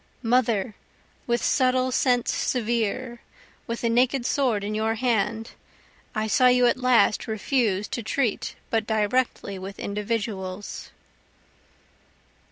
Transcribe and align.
(Mother! 0.23 0.73
with 1.27 1.43
subtle 1.43 1.91
sense 1.91 2.33
severe, 2.33 3.21
with 3.67 3.81
the 3.81 3.89
naked 3.89 4.25
sword 4.25 4.63
in 4.63 4.73
your 4.73 4.95
hand, 4.95 5.51
I 6.15 6.25
saw 6.25 6.47
you 6.47 6.65
at 6.65 6.77
last 6.77 7.27
refuse 7.27 7.87
to 7.89 8.01
treat 8.01 8.55
but 8.71 8.87
directly 8.87 9.59
with 9.59 9.77
individuals.) 9.77 10.89